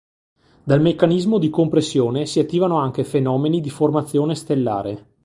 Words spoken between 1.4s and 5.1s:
compressione si attivano anche fenomeni di formazione stellare.